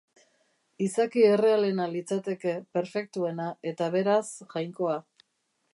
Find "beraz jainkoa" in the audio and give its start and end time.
3.99-4.99